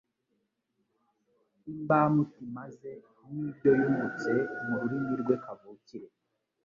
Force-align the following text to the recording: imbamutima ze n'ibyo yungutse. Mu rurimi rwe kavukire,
imbamutima 1.71 2.61
ze 2.77 2.93
n'ibyo 3.31 3.69
yungutse. 3.79 4.31
Mu 4.65 4.73
rurimi 4.79 5.13
rwe 5.21 5.35
kavukire, 5.43 6.07